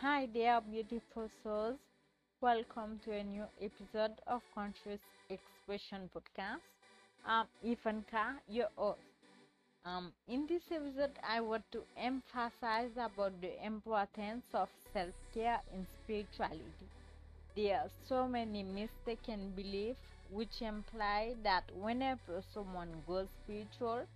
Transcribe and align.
Hi 0.00 0.26
there, 0.32 0.60
beautiful 0.62 1.28
souls. 1.42 1.78
Welcome 2.40 2.98
to 3.04 3.12
a 3.12 3.22
new 3.22 3.44
episode 3.60 4.20
of 4.26 4.42
Conscious 4.54 5.00
Expression 5.28 6.10
Podcast. 6.12 6.64
I'm 7.24 7.46
Ivanka, 7.62 8.40
your 8.48 8.68
host. 8.76 8.98
Um, 9.84 10.12
in 10.26 10.46
this 10.46 10.62
episode, 10.72 11.18
I 11.22 11.40
want 11.40 11.64
to 11.72 11.82
emphasize 11.96 12.92
about 12.96 13.40
the 13.42 13.64
importance 13.64 14.46
of 14.54 14.68
self-care 14.92 15.60
in 15.74 15.86
spirituality. 16.02 16.88
There 17.54 17.76
are 17.76 17.90
so 18.08 18.26
many 18.26 18.62
mistaken 18.62 19.52
beliefs 19.54 20.00
which 20.32 20.62
imply 20.62 21.34
that 21.44 21.64
whenever 21.76 22.42
someone 22.54 23.02
goes 23.06 23.28
spiritual, 23.44 24.06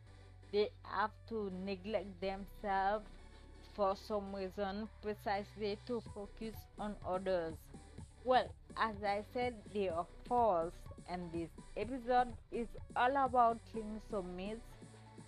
they 0.52 0.70
have 0.84 1.12
to 1.28 1.50
neglect 1.64 2.20
themselves 2.20 3.06
for 3.74 3.96
some 3.96 4.34
reason 4.34 4.88
precisely 5.02 5.78
to 5.86 6.00
focus 6.14 6.54
on 6.78 6.96
others. 7.06 7.54
Well, 8.24 8.48
as 8.76 8.96
I 9.04 9.24
said, 9.32 9.54
they 9.72 9.88
are 9.88 10.06
false, 10.28 10.74
and 11.08 11.30
this 11.32 11.50
episode 11.76 12.34
is 12.52 12.68
all 12.96 13.16
about 13.24 13.58
clearing 13.70 14.00
some 14.10 14.36
myths 14.36 14.66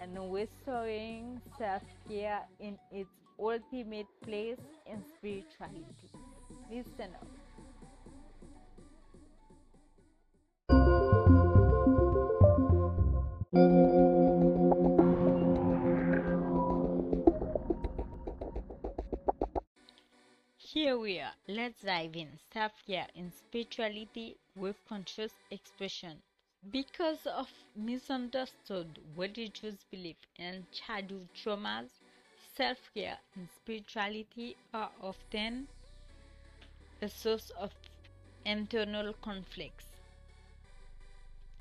and 0.01 0.33
restoring 0.33 1.41
self 1.59 1.83
care 2.09 2.43
in 2.61 2.79
its 2.91 3.11
ultimate 3.39 4.07
place 4.23 4.61
in 4.87 5.03
spirituality. 5.17 6.11
Listen 6.71 7.15
up. 7.15 7.46
Let's 21.07 21.83
dive 21.83 22.17
in. 22.17 22.41
Self 22.53 22.85
care 22.85 23.07
in 23.15 23.31
spirituality 23.31 24.37
with 24.57 24.85
conscious 24.85 25.33
expression. 25.51 26.23
Because 26.69 27.27
of 27.27 27.49
misunderstood 27.77 28.99
religious 29.15 29.85
belief 29.85 30.17
and 30.37 30.71
childhood 30.73 31.29
traumas, 31.33 32.03
self 32.55 32.91
care 32.93 33.21
and 33.37 33.49
spirituality 33.51 34.57
are 34.75 34.93
often 35.01 35.69
a 37.01 37.09
source 37.09 37.49
of 37.51 37.73
internal 38.45 39.13
conflicts. 39.15 39.87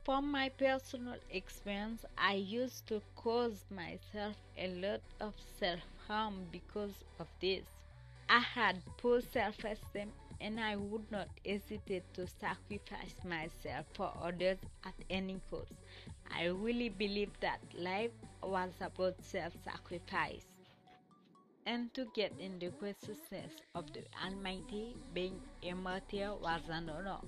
From 0.05 0.31
my 0.31 0.47
personal 0.49 1.19
experience, 1.29 2.05
I 2.17 2.35
used 2.35 2.88
to 2.88 3.01
cause 3.16 3.66
myself 3.69 4.38
a 4.55 4.67
lot 4.69 5.01
of 5.19 5.35
self 5.38 5.81
harm 6.07 6.45
because 6.49 7.03
of 7.19 7.27
this. 7.41 7.74
I 8.29 8.39
had 8.39 8.83
poor 8.97 9.21
self 9.21 9.63
esteem 9.63 10.11
and 10.39 10.59
I 10.59 10.75
would 10.75 11.09
not 11.11 11.27
hesitate 11.45 12.03
to 12.13 12.27
sacrifice 12.27 13.15
myself 13.23 13.85
for 13.93 14.11
others 14.21 14.57
at 14.85 14.93
any 15.09 15.41
cost. 15.49 15.73
I 16.29 16.45
really 16.45 16.89
believed 16.89 17.41
that 17.41 17.59
life 17.77 18.11
was 18.43 18.71
about 18.81 19.15
self 19.23 19.53
sacrifice. 19.63 20.45
And 21.65 21.93
to 21.95 22.05
get 22.15 22.31
in 22.39 22.59
the 22.59 22.69
consciousness 22.71 23.53
of 23.73 23.91
the 23.93 24.03
Almighty, 24.23 24.95
being 25.13 25.41
martyr 25.83 26.35
was 26.35 26.61
an 26.69 26.89
honor. 26.89 27.19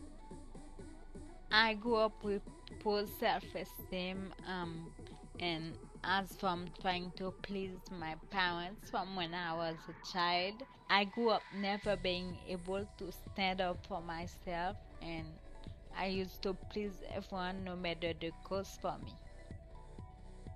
I 1.51 1.73
grew 1.73 1.95
up 1.95 2.23
with 2.23 2.41
poor 2.79 3.05
self 3.19 3.43
esteem 3.55 4.33
um, 4.47 4.91
and 5.39 5.77
as 6.03 6.35
from 6.35 6.67
trying 6.81 7.11
to 7.17 7.31
please 7.43 7.79
my 7.91 8.15
parents 8.29 8.89
from 8.89 9.15
when 9.15 9.33
I 9.33 9.53
was 9.53 9.77
a 9.87 9.93
child. 10.11 10.63
I 10.89 11.05
grew 11.05 11.29
up 11.29 11.45
never 11.53 11.95
being 11.95 12.37
able 12.47 12.85
to 12.97 13.11
stand 13.11 13.61
up 13.61 13.85
for 13.87 14.01
myself 14.01 14.77
and 15.01 15.27
I 15.97 16.07
used 16.07 16.41
to 16.43 16.53
please 16.69 17.03
everyone 17.13 17.63
no 17.63 17.75
matter 17.75 18.13
the 18.13 18.31
cost 18.43 18.81
for 18.81 18.97
me. 18.99 19.13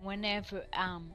Whenever 0.02 0.66
um 0.74 1.14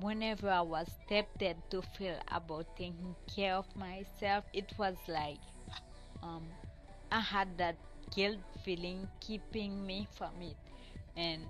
whenever 0.00 0.48
I 0.50 0.60
was 0.62 0.88
tempted 1.08 1.56
to 1.70 1.82
feel 1.82 2.18
about 2.28 2.66
taking 2.76 3.16
care 3.34 3.54
of 3.56 3.74
myself, 3.76 4.44
it 4.52 4.72
was 4.78 4.96
like 5.08 5.40
um 6.22 6.44
I 7.12 7.20
had 7.20 7.58
that 7.58 7.76
guilt 8.14 8.40
feeling 8.64 9.08
keeping 9.20 9.86
me 9.86 10.06
from 10.16 10.42
it 10.42 10.56
and 11.16 11.46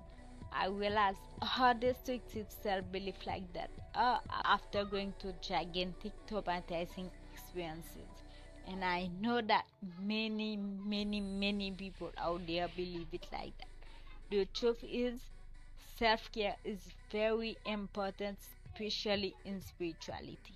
I 0.52 0.66
realized 0.66 1.18
how 1.42 1.72
destructive 1.72 2.50
self 2.50 2.90
belief 2.92 3.26
like 3.26 3.52
that 3.54 3.70
uh, 3.94 4.18
after 4.44 4.84
going 4.84 5.14
through 5.18 5.34
gigantic 5.40 6.12
traumatizing 6.26 7.10
experiences. 7.32 8.10
And 8.66 8.84
I 8.84 9.08
know 9.20 9.40
that 9.40 9.64
many, 9.98 10.56
many, 10.56 11.20
many 11.20 11.72
people 11.72 12.12
out 12.18 12.46
there 12.46 12.68
believe 12.68 13.08
it 13.12 13.26
like 13.32 13.56
that. 13.58 13.68
The 14.30 14.46
truth 14.46 14.84
is, 14.84 15.20
self 15.98 16.30
care 16.32 16.56
is 16.64 16.80
very 17.10 17.56
important, 17.66 18.38
especially 18.72 19.34
in 19.44 19.60
spirituality. 19.60 20.54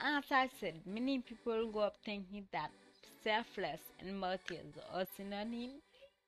As 0.00 0.24
I 0.32 0.48
said, 0.48 0.86
many 0.86 1.18
people 1.18 1.70
grow 1.70 1.82
up 1.82 1.98
thinking 2.02 2.48
that 2.52 2.70
selfless 3.26 3.80
and 3.98 4.20
martyrs 4.20 4.74
are 4.94 5.04
synonyms 5.16 5.82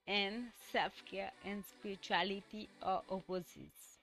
and 0.08 0.46
self-care 0.72 1.30
and 1.44 1.62
spirituality 1.64 2.68
are 2.82 3.02
opposites. 3.08 3.98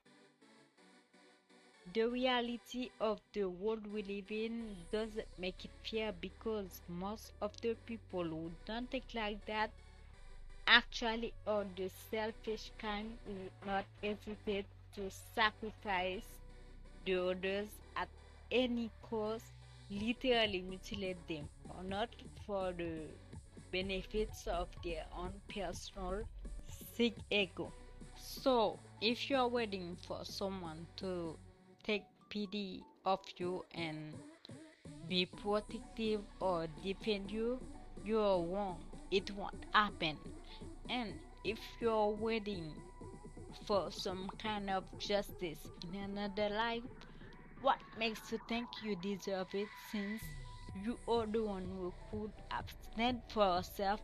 The 1.94 2.06
reality 2.06 2.92
of 3.02 3.20
the 3.34 3.50
world 3.50 3.86
we 3.94 4.02
live 4.04 4.32
in 4.32 4.78
doesn't 4.94 5.28
make 5.38 5.66
it 5.66 5.72
fair 5.84 6.14
because 6.22 6.80
most 6.88 7.34
of 7.42 7.52
the 7.62 7.76
people 7.86 8.24
who 8.24 8.52
don't 8.66 8.90
think 8.90 9.04
like 9.14 9.46
that 9.46 9.72
actually 10.66 11.34
are 11.46 11.66
the 11.76 11.90
selfish 12.10 12.72
kind 12.80 13.12
who 13.26 13.34
would 13.34 13.68
not 13.68 13.86
hesitate 14.02 14.68
to 14.96 15.12
sacrifice 15.36 16.24
the 17.06 17.22
others 17.22 17.68
at 17.98 18.08
any 18.52 18.90
cost 19.10 19.52
literally 19.90 20.62
mutilate 20.62 21.28
them 21.28 21.50
not 21.84 22.09
for 22.46 22.73
the 22.73 23.07
benefits 23.72 24.47
of 24.47 24.69
their 24.84 25.06
own 25.16 25.34
personal 25.53 26.23
sick 26.68 27.16
ego. 27.29 27.73
So, 28.16 28.79
if 29.01 29.29
you 29.29 29.38
are 29.38 29.47
waiting 29.47 29.96
for 29.97 30.23
someone 30.25 30.88
to 30.97 31.38
take 31.84 32.06
pity 32.29 32.84
of 33.06 33.19
you 33.38 33.66
and 33.73 34.13
be 35.07 35.25
protective 35.25 36.22
or 36.40 36.67
defend 36.84 37.31
you, 37.31 37.62
you 38.03 38.19
are 38.19 38.41
wrong. 38.41 38.84
It 39.12 39.31
won't 39.31 39.66
happen. 39.73 40.17
And 40.90 41.19
if 41.44 41.59
you're 41.79 42.09
waiting 42.09 42.73
for 43.66 43.91
some 43.91 44.29
kind 44.38 44.69
of 44.69 44.84
justice 44.97 45.69
in 45.84 45.96
another 45.96 46.50
life, 46.50 46.84
what 47.66 47.81
makes 47.98 48.31
you 48.31 48.40
think 48.48 48.68
you 48.84 48.96
deserve 48.96 49.53
it 49.56 49.70
since 49.92 50.22
you 50.84 51.00
are 51.08 51.26
the 51.26 51.42
one 51.44 51.64
who 51.76 51.92
could 52.12 52.31
have 52.52 52.68
stand 52.84 53.22
for 53.28 53.44
yourself? 53.44 54.02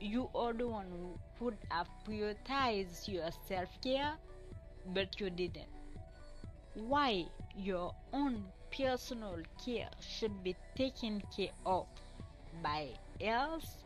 You 0.00 0.28
are 0.34 0.52
the 0.52 0.68
one 0.68 0.90
who 0.90 1.18
could 1.38 1.56
have 1.70 1.88
prioritized 2.06 3.08
your 3.08 3.30
self 3.48 3.70
care, 3.82 4.12
but 4.92 5.18
you 5.18 5.30
didn't. 5.30 5.72
Why 6.74 7.24
your 7.56 7.94
own 8.12 8.44
personal 8.76 9.38
care 9.64 9.88
should 10.00 10.44
be 10.44 10.54
taken 10.76 11.22
care 11.34 11.56
of 11.64 11.86
by 12.62 12.88
else? 13.18 13.78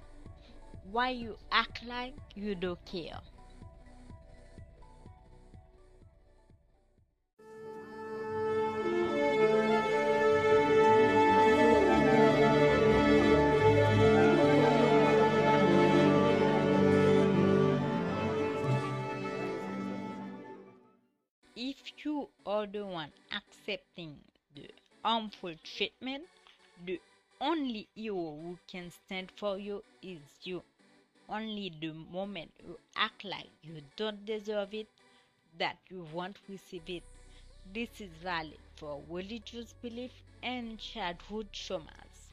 Why 0.91 1.11
you 1.11 1.37
act 1.53 1.85
like 1.87 2.15
you 2.35 2.57
don't 2.57 2.85
care? 2.85 3.21
If 21.59 21.79
you 22.05 22.31
are 22.47 22.67
the 22.67 22.87
one 22.87 23.13
accepting 23.33 24.19
the 24.55 24.71
harmful 25.05 25.55
treatment, 25.65 26.25
the 26.87 27.01
only 27.41 27.89
hero 27.95 28.31
who 28.43 28.59
can 28.67 28.91
stand 28.91 29.31
for 29.37 29.59
you 29.59 29.85
is 30.03 30.23
you. 30.45 30.63
Only 31.29 31.71
the 31.81 31.93
moment 31.93 32.53
you 32.67 32.79
act 32.97 33.25
like 33.25 33.51
you 33.63 33.83
don't 33.97 34.25
deserve 34.25 34.75
it, 34.75 34.89
that 35.59 35.79
you 35.91 36.05
won't 36.13 36.39
receive 36.49 36.89
it. 36.89 37.05
This 37.73 38.01
is 38.01 38.11
valid 38.23 38.59
for 38.77 39.03
religious 39.09 39.75
belief 39.83 40.13
and 40.43 40.79
childhood 40.79 41.53
traumas. 41.53 42.33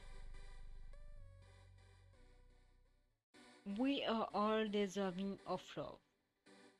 We 3.78 4.04
are 4.06 4.30
all 4.34 4.68
deserving 4.68 5.40
of 5.46 5.62
love 5.76 6.00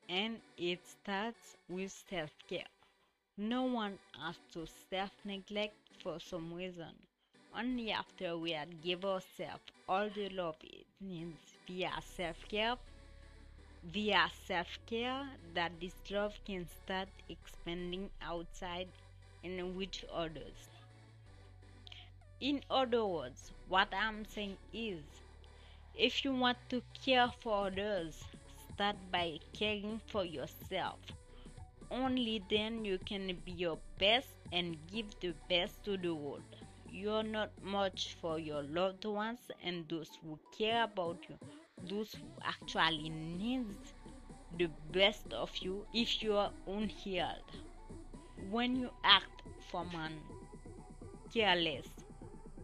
and 0.10 0.42
it 0.58 0.86
starts 0.88 1.58
with 1.70 1.92
self 2.10 2.32
care. 2.50 2.68
No 3.38 3.64
one 3.64 4.00
has 4.20 4.38
to 4.54 4.66
self 4.90 5.12
neglect 5.26 5.76
for 6.04 6.20
some 6.20 6.54
reason. 6.54 6.96
Only 7.56 7.92
after 7.92 8.38
we 8.38 8.52
had 8.52 8.82
give 8.82 9.06
ourselves 9.06 9.64
all 9.88 10.10
the 10.10 10.30
love 10.30 10.58
it 10.64 10.88
needs 11.02 11.56
via 11.68 11.94
self 12.02 12.48
care, 12.50 12.78
via 13.84 14.30
self 14.46 14.78
care, 14.86 15.30
that 15.54 15.80
this 15.80 15.96
love 16.12 16.38
can 16.44 16.68
start 16.68 17.08
expanding 17.30 18.12
outside 18.22 18.90
and 19.44 19.78
reach 19.78 20.04
others. 20.12 20.70
In 22.40 22.64
other 22.70 23.06
words, 23.06 23.52
what 23.68 23.94
I'm 23.94 24.24
saying 24.24 24.58
is 24.72 25.04
if 25.96 26.24
you 26.24 26.34
want 26.34 26.58
to 26.70 26.82
care 27.04 27.32
for 27.42 27.68
others, 27.68 28.24
start 28.76 28.98
by 29.12 29.40
caring 29.54 30.00
for 30.08 30.26
yourself. 30.26 31.00
Only 31.92 32.44
then 32.50 32.86
you 32.86 33.00
can 33.00 33.36
be 33.46 33.52
your 33.54 33.80
best 33.98 34.36
and 34.52 34.78
give 34.88 35.20
the 35.22 35.34
best 35.50 35.84
to 35.86 35.98
the 35.98 36.14
world. 36.14 36.56
You're 36.90 37.24
not 37.24 37.52
much 37.64 38.16
for 38.22 38.40
your 38.40 38.64
loved 38.64 39.06
ones 39.06 39.50
and 39.64 39.88
those 39.90 40.12
who 40.22 40.40
care 40.58 40.84
about 40.84 41.18
you, 41.30 41.38
those 41.90 42.14
who 42.14 42.28
actually 42.44 43.10
need 43.10 43.68
the 44.58 44.70
best 44.92 45.34
of 45.34 45.56
you 45.58 45.86
if 45.94 46.22
you 46.24 46.36
are 46.38 46.52
unhealed. 46.68 47.52
When 48.50 48.76
you 48.76 48.92
act 49.04 49.42
from 49.72 49.94
an 49.96 50.22
careless, 51.34 51.88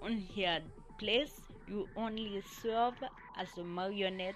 unhealed 0.02 0.64
place, 0.98 1.42
you 1.68 1.88
only 1.96 2.42
serve 2.42 2.96
as 3.38 3.58
a 3.58 3.64
marionette 3.64 4.36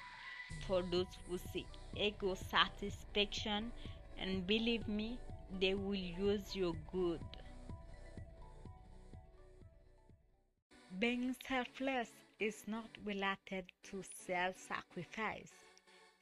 for 0.67 0.81
those 0.83 1.07
who 1.27 1.37
seek 1.37 1.67
ego 1.95 2.35
satisfaction, 2.35 3.71
and 4.17 4.45
believe 4.47 4.87
me, 4.87 5.19
they 5.59 5.73
will 5.73 5.95
use 5.95 6.55
your 6.55 6.73
good. 6.91 7.21
Being 10.99 11.35
selfless 11.47 12.09
is 12.39 12.63
not 12.67 12.89
related 13.05 13.65
to 13.83 14.03
self 14.25 14.57
sacrifice, 14.57 15.51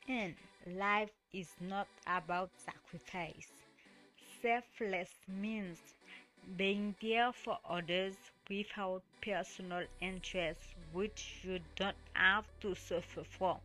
and 0.08 0.36
life 0.66 1.12
is 1.34 1.50
not 1.62 1.88
about 2.08 2.50
sacrifice. 2.58 3.52
Selfless 4.42 5.10
means 5.28 5.80
being 6.58 6.96
there 7.02 7.32
for 7.32 7.58
others 7.70 8.16
without 8.50 9.02
personal 9.22 9.84
interest 10.02 10.60
which 10.92 11.40
you 11.44 11.60
don't 11.76 11.96
have 12.14 12.46
to 12.62 12.76
suffer 12.76 13.24
from. 13.24 13.58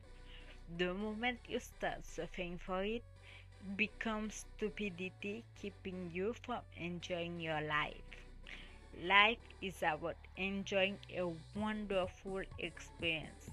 The 0.76 0.94
moment 0.94 1.40
you 1.48 1.58
start 1.58 2.04
suffering 2.04 2.58
for 2.58 2.84
it, 2.84 3.02
becomes 3.76 4.46
stupidity 4.56 5.44
keeping 5.56 6.10
you 6.12 6.32
from 6.34 6.62
enjoying 6.76 7.40
your 7.40 7.60
life. 7.60 8.02
Life 9.02 9.38
is 9.60 9.82
about 9.82 10.16
enjoying 10.36 10.98
a 11.16 11.26
wonderful 11.54 12.42
experience 12.58 13.48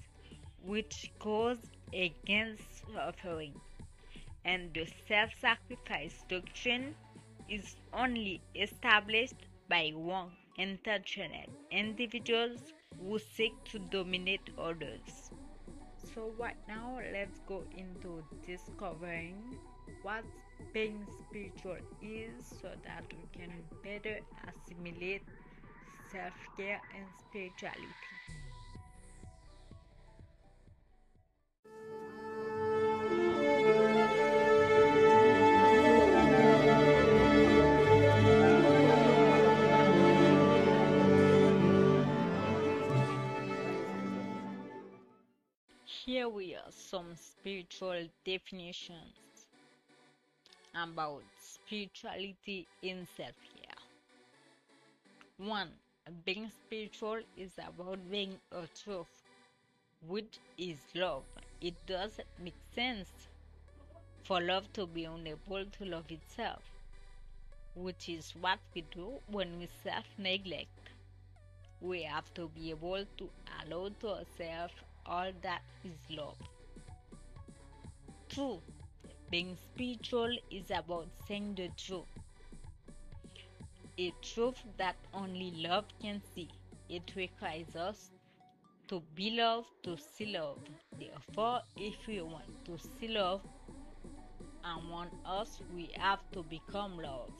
which 0.62 1.12
goes 1.18 1.58
against 1.92 2.86
suffering. 2.92 3.60
And 4.44 4.72
the 4.74 4.86
self 4.86 5.32
sacrifice 5.40 6.24
doctrine 6.28 6.96
is 7.48 7.76
only 7.92 8.42
established 8.54 9.46
by 9.68 9.90
one 9.90 10.32
intentional 10.56 11.46
individuals 11.70 12.72
who 12.98 13.18
seek 13.18 13.62
to 13.64 13.78
dominate 13.78 14.50
others. 14.58 15.25
So, 16.16 16.32
right 16.38 16.56
now, 16.66 16.98
let's 17.12 17.38
go 17.46 17.64
into 17.72 18.24
discovering 18.46 19.58
what 20.02 20.24
being 20.72 21.06
spiritual 21.20 21.76
is 22.00 22.46
so 22.62 22.70
that 22.84 23.04
we 23.12 23.28
can 23.32 23.52
better 23.84 24.20
assimilate 24.48 25.22
self 26.10 26.34
care 26.56 26.80
and 26.94 27.06
spirituality. 27.18 28.22
Here 46.06 46.26
we 46.26 46.54
are 46.54 46.70
some 46.70 47.16
spiritual 47.16 48.08
definitions 48.24 49.48
about 50.74 51.24
spirituality 51.40 52.68
in 52.82 53.04
self 53.16 53.34
care. 53.52 53.74
One, 55.38 55.72
being 56.26 56.50
spiritual 56.50 57.22
is 57.38 57.52
about 57.58 58.10
being 58.10 58.38
a 58.52 58.66
truth, 58.66 59.22
which 60.06 60.38
is 60.58 60.78
love. 60.94 61.24
It 61.60 61.74
doesn't 61.86 62.28
make 62.38 62.56
sense 62.74 63.10
for 64.24 64.40
love 64.42 64.70
to 64.74 64.86
be 64.86 65.04
unable 65.04 65.64
to 65.64 65.84
love 65.86 66.10
itself, 66.10 66.62
which 67.76 68.08
is 68.08 68.34
what 68.40 68.58
we 68.74 68.80
do 68.82 69.20
when 69.28 69.58
we 69.60 69.68
self 69.84 70.04
neglect. 70.18 70.90
We 71.80 72.02
have 72.02 72.34
to 72.34 72.48
be 72.48 72.70
able 72.70 73.04
to 73.18 73.30
allow 73.62 73.88
to 74.00 74.08
ourselves 74.08 74.74
all 75.06 75.32
that 75.42 75.62
is 75.84 75.98
love. 76.16 76.36
True, 78.28 78.60
being 79.30 79.56
spiritual 79.56 80.36
is 80.50 80.70
about 80.70 81.08
saying 81.26 81.54
the 81.56 81.68
truth. 81.76 82.04
A 83.98 84.12
truth 84.22 84.62
that 84.76 84.96
only 85.14 85.52
love 85.56 85.84
can 86.00 86.20
see. 86.34 86.48
It 86.88 87.14
requires 87.16 87.74
us 87.74 88.10
to 88.88 89.02
be 89.14 89.30
loved 89.30 89.68
to 89.84 89.96
see 89.96 90.26
love. 90.26 90.58
Therefore, 90.98 91.60
if 91.76 92.06
we 92.06 92.20
want 92.22 92.64
to 92.66 92.78
see 92.78 93.08
love 93.08 93.40
and 94.64 94.90
want 94.90 95.12
us, 95.24 95.60
we 95.74 95.90
have 95.96 96.20
to 96.32 96.42
become 96.42 96.98
love. 96.98 97.30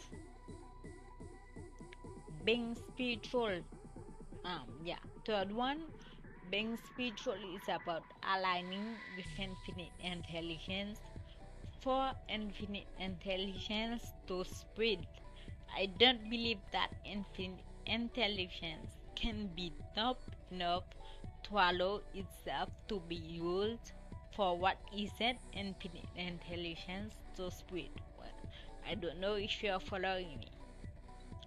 Being 2.44 2.76
spiritual, 2.88 3.60
um, 4.44 4.66
yeah. 4.84 4.98
Third 5.24 5.52
one, 5.52 5.82
being 6.50 6.76
spiritual 6.76 7.34
is 7.34 7.68
about 7.68 8.04
aligning 8.22 8.96
with 9.16 9.26
infinite 9.38 9.92
intelligence 10.02 11.00
for 11.80 12.12
infinite 12.28 12.86
intelligence 12.98 14.12
to 14.26 14.44
spread. 14.44 15.06
I 15.76 15.86
don't 15.86 16.28
believe 16.30 16.58
that 16.72 16.90
infinite 17.04 17.64
intelligence 17.86 18.90
can 19.14 19.48
be 19.56 19.72
top 19.94 20.20
enough 20.50 20.84
to 21.44 21.54
allow 21.54 22.00
itself 22.14 22.70
to 22.88 23.00
be 23.08 23.16
used 23.16 23.92
for 24.34 24.58
what 24.58 24.78
isn't 24.96 25.38
infinite 25.52 26.08
intelligence 26.16 27.14
to 27.36 27.50
spread. 27.50 27.90
Well, 28.18 28.28
I 28.88 28.94
don't 28.94 29.20
know 29.20 29.34
if 29.34 29.62
you 29.62 29.70
are 29.70 29.80
following 29.80 30.38
me. 30.38 30.48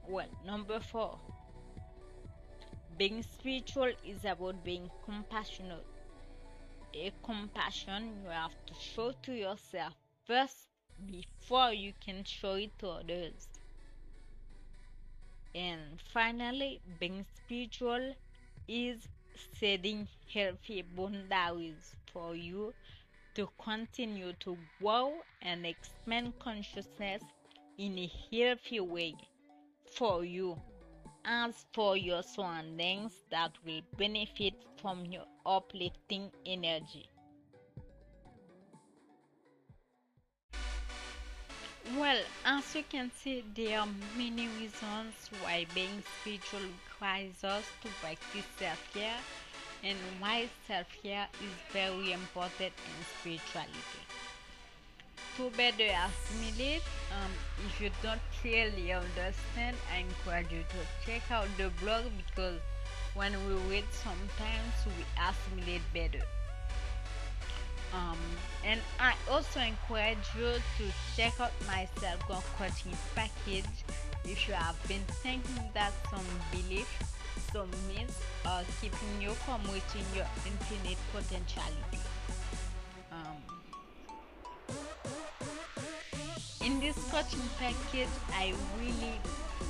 Well, 0.08 0.30
number 0.46 0.80
four 0.80 1.20
being 3.00 3.24
spiritual 3.24 3.94
is 4.04 4.26
about 4.26 4.64
being 4.64 4.92
compassionate. 5.04 5.88
A 6.94 7.12
compassion 7.24 8.22
you 8.22 8.30
have 8.30 8.56
to 8.68 8.76
show 8.76 9.12
to 9.24 9.34
yourself 9.34 9.96
first 10.24 10.70
before 11.04 11.74
you 11.74 11.94
can 12.00 12.24
show 12.24 12.54
it 12.54 12.78
to 12.78 12.90
others. 12.90 13.50
And 15.56 16.02
finally, 16.02 16.82
being 17.00 17.24
spiritual 17.36 18.16
is 18.68 19.08
setting 19.54 20.08
healthy 20.34 20.82
boundaries 20.82 21.96
for 22.12 22.36
you 22.36 22.74
to 23.36 23.50
continue 23.64 24.34
to 24.34 24.58
grow 24.82 25.24
and 25.42 25.66
expand 25.68 26.40
consciousness 26.40 27.24
in 27.78 28.00
a 28.00 28.12
healthy 28.32 28.80
way 28.80 29.16
for 29.86 30.26
you 30.26 30.62
as 31.26 31.66
for 31.74 31.98
your 31.98 32.24
surroundings 32.24 33.14
that 33.30 33.52
will 33.66 33.82
benefit 33.98 34.54
from 34.82 35.06
your 35.06 35.26
uplifting 35.46 36.32
energy. 36.46 37.10
Well, 41.98 42.22
as 42.46 42.76
you 42.76 42.84
can 42.90 43.12
see, 43.12 43.44
there 43.56 43.80
are 43.80 43.88
many 44.16 44.48
reasons 44.60 45.16
why 45.42 45.66
being 45.74 46.04
spiritual 46.22 46.62
requires 46.62 47.44
us 47.44 47.66
to 47.82 47.88
practice 48.02 48.46
self 48.58 48.94
care 48.94 49.18
and 49.84 49.98
why 50.20 50.50
self 50.68 50.88
care 51.02 51.28
is 51.42 51.74
very 51.74 52.12
important 52.12 52.74
in 52.74 53.06
spirituality. 53.20 54.09
To 55.40 55.50
better 55.52 55.88
assimilate, 55.88 56.84
um, 57.16 57.32
if 57.66 57.80
you 57.80 57.90
don't 58.04 58.20
clearly 58.42 58.92
understand, 58.92 59.78
I 59.90 60.00
encourage 60.00 60.52
you 60.52 60.66
to 60.68 61.06
check 61.06 61.32
out 61.32 61.48
the 61.58 61.72
blog 61.82 62.04
because 62.18 62.60
when 63.14 63.32
we 63.48 63.54
read, 63.72 63.86
sometimes 63.90 64.76
we 64.86 65.06
assimilate 65.16 65.82
better. 65.94 66.26
Um, 67.94 68.18
and 68.66 68.82
I 69.00 69.14
also 69.32 69.62
encourage 69.62 70.28
you 70.38 70.60
to 70.78 70.84
check 71.16 71.40
out 71.40 71.54
my 71.66 71.88
self-growth 72.02 72.46
coaching 72.58 72.98
package 73.16 73.64
if 74.26 74.46
you 74.46 74.56
have 74.56 74.76
been 74.90 75.06
thinking 75.24 75.72
that 75.74 75.94
some 76.12 76.28
beliefs, 76.52 77.16
some 77.54 77.72
myths 77.88 78.20
are 78.46 78.64
keeping 78.82 79.22
you 79.22 79.30
from 79.32 79.62
reaching 79.72 80.04
your 80.14 80.28
infinite 80.46 80.98
potentiality. 81.14 82.09
This 86.94 87.12
coaching 87.12 87.50
package, 87.60 88.10
I 88.34 88.54
really 88.80 89.14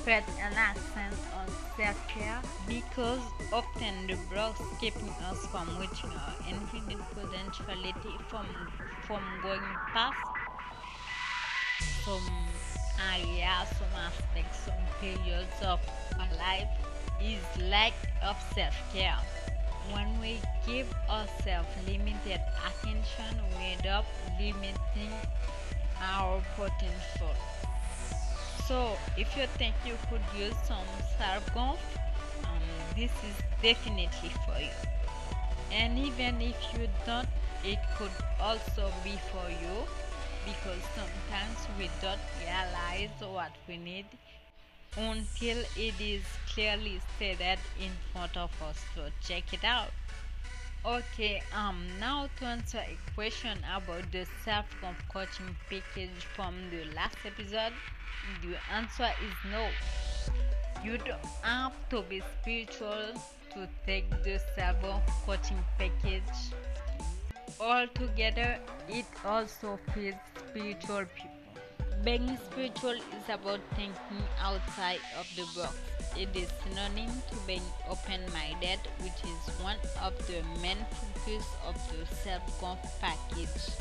put 0.04 0.24
an 0.40 0.54
accent 0.56 1.14
on 1.36 1.46
self-care 1.76 2.40
because 2.66 3.20
often 3.52 4.06
the 4.06 4.16
blocks 4.32 4.62
keeping 4.80 5.10
us 5.28 5.44
from 5.48 5.68
reaching 5.78 6.08
our 6.10 6.34
infinite 6.48 7.04
potentiality 7.12 8.14
from 8.28 8.46
from 9.06 9.22
going 9.42 9.60
past 9.92 10.16
some 12.04 12.24
areas, 13.12 13.68
some 13.76 13.94
aspects, 14.00 14.58
some 14.64 14.84
periods 15.00 15.60
of 15.60 15.78
our 16.18 16.32
life 16.38 16.68
is 17.22 17.42
lack 17.68 17.92
of 18.22 18.36
self-care. 18.54 19.18
When 19.92 20.08
we 20.20 20.38
give 20.66 20.88
ourselves 21.10 21.68
limited 21.86 22.40
attention, 22.64 23.36
we 23.58 23.76
end 23.76 23.86
up 23.86 24.06
limiting 24.38 25.12
our 26.00 26.42
potential. 26.56 27.36
So, 28.54 29.00
if 29.16 29.36
you 29.36 29.46
think 29.46 29.76
you 29.84 29.98
could 30.08 30.32
use 30.32 30.56
some 30.62 31.00
self-growth, 31.18 31.80
um, 32.44 32.92
this 32.94 33.22
is 33.24 33.36
definitely 33.62 34.30
for 34.30 34.60
you. 34.60 34.74
And 35.70 35.98
even 35.98 36.40
if 36.42 36.72
you 36.72 36.88
don't, 37.04 37.28
it 37.62 37.80
could 37.94 38.14
also 38.38 38.92
be 39.02 39.18
for 39.18 39.50
you 39.50 39.88
because 40.44 40.84
sometimes 40.94 41.68
we 41.78 41.88
don't 42.00 42.20
realize 42.38 43.10
what 43.20 43.52
we 43.66 43.76
need 43.78 44.06
until 44.96 45.64
it 45.76 46.00
is 46.00 46.24
clearly 46.52 47.00
stated 47.16 47.60
in 47.76 47.92
front 48.12 48.36
of 48.36 48.50
us. 48.62 48.84
So 48.94 49.10
check 49.20 49.52
it 49.52 49.64
out. 49.64 49.92
Okay, 50.82 51.42
um, 51.54 51.86
now 52.00 52.26
to 52.38 52.46
answer 52.46 52.78
a 52.78 52.96
question 53.14 53.58
about 53.76 54.10
the 54.12 54.26
self 54.46 54.64
coaching 55.12 55.54
package 55.68 56.24
from 56.34 56.54
the 56.70 56.84
last 56.96 57.18
episode, 57.26 57.74
the 58.40 58.56
answer 58.72 59.10
is 59.20 59.50
no. 59.50 59.68
You 60.82 60.96
don't 60.96 61.20
have 61.42 61.74
to 61.90 62.00
be 62.00 62.22
spiritual 62.40 63.12
to 63.52 63.68
take 63.84 64.08
the 64.24 64.40
self 64.56 64.76
coaching 65.26 65.62
package. 65.76 66.22
Altogether, 67.60 68.56
it 68.88 69.04
also 69.22 69.78
feeds 69.94 70.16
spiritual 70.48 71.04
people. 71.14 71.36
Being 72.02 72.38
spiritual 72.50 72.92
is 72.92 73.28
about 73.28 73.60
thinking 73.76 74.24
outside 74.40 75.00
of 75.18 75.28
the 75.36 75.44
box. 75.54 75.76
It 76.16 76.28
is 76.34 76.48
synonym 76.62 77.10
to 77.30 77.36
being 77.46 77.62
open-minded, 77.88 78.80
which 78.98 79.20
is 79.24 79.54
one 79.62 79.76
of 80.02 80.14
the 80.26 80.42
main 80.60 80.78
focus 80.90 81.46
of 81.66 81.74
the 81.90 82.04
self-growth 82.14 83.00
package. 83.00 83.72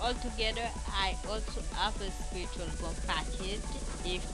Altogether, 0.00 0.68
I 0.90 1.16
also 1.28 1.62
have 1.76 1.94
a 2.02 2.10
spiritual 2.10 2.66
growth 2.78 3.06
package. 3.06 3.62
If 4.04 4.26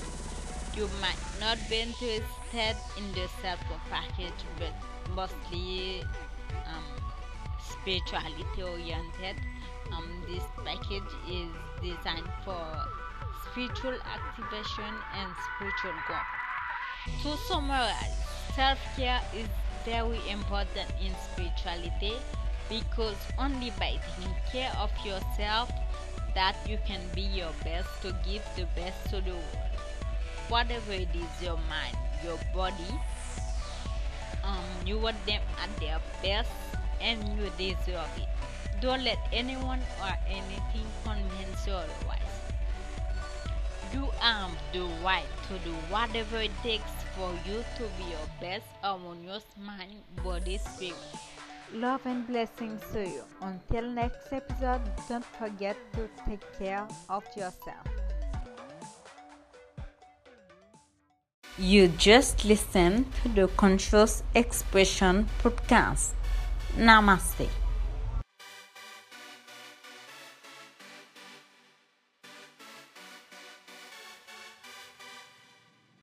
you 0.76 0.88
might 1.00 1.20
not 1.38 1.58
be 1.68 1.80
interested 1.82 2.76
in 2.96 3.12
the 3.12 3.28
self-growth 3.42 3.86
package, 3.90 4.40
but 4.58 4.72
mostly 5.14 6.02
um, 6.66 6.84
spirituality 7.60 8.62
oriented, 8.62 9.36
um, 9.92 10.24
this 10.28 10.42
package 10.64 11.12
is 11.30 11.50
designed 11.82 12.28
for 12.44 12.64
spiritual 13.50 13.98
activation 14.02 14.94
and 15.14 15.30
spiritual 15.54 15.94
growth. 16.06 16.37
To 17.06 17.36
summarize, 17.46 18.16
self 18.54 18.78
care 18.96 19.20
is 19.32 19.46
very 19.84 20.18
important 20.28 20.90
in 21.00 21.14
spirituality 21.14 22.14
because 22.68 23.16
only 23.38 23.70
by 23.78 23.98
taking 24.02 24.34
care 24.50 24.72
of 24.76 24.90
yourself 25.06 25.70
that 26.34 26.56
you 26.66 26.76
can 26.86 27.00
be 27.14 27.22
your 27.22 27.52
best 27.64 27.88
to 28.02 28.12
give 28.26 28.42
the 28.56 28.66
best 28.74 28.98
to 29.10 29.20
the 29.20 29.30
world. 29.30 29.78
Whatever 30.48 30.92
it 30.92 31.08
is 31.14 31.42
your 31.42 31.58
mind, 31.70 31.96
your 32.24 32.38
body, 32.52 32.92
um, 34.42 34.64
you 34.84 34.98
want 34.98 35.24
them 35.24 35.42
at 35.62 35.70
their 35.80 36.00
best 36.22 36.50
and 37.00 37.22
you 37.38 37.48
deserve 37.56 38.10
it. 38.18 38.28
Don't 38.80 39.04
let 39.04 39.18
anyone 39.32 39.80
or 40.02 40.14
anything 40.26 40.86
convince 41.04 41.66
you 41.66 41.74
otherwise. 41.74 42.27
You 43.92 44.10
have 44.20 44.50
the 44.72 44.82
right 45.04 45.24
to 45.48 45.58
do 45.64 45.72
whatever 45.88 46.38
it 46.38 46.50
takes 46.62 46.90
for 47.16 47.32
you 47.46 47.64
to 47.76 47.82
be 47.96 48.04
your 48.10 48.28
best 48.40 48.66
harmonious 48.82 49.44
mind, 49.58 50.02
body, 50.22 50.58
spirit. 50.58 50.96
Love 51.72 52.04
and 52.06 52.26
blessings 52.26 52.82
to 52.92 53.06
you. 53.06 53.22
Until 53.40 53.82
next 53.90 54.32
episode, 54.32 54.80
don't 55.08 55.24
forget 55.24 55.76
to 55.94 56.08
take 56.26 56.44
care 56.58 56.86
of 57.08 57.24
yourself. 57.36 57.86
You 61.58 61.88
just 61.88 62.44
listened 62.44 63.06
to 63.22 63.28
the 63.28 63.48
Conscious 63.48 64.22
Expression 64.34 65.28
podcast. 65.42 66.12
Namaste. 66.76 67.48